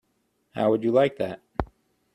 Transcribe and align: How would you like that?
How 0.55 0.71
would 0.71 0.83
you 0.83 0.91
like 0.91 1.17
that? 1.17 1.41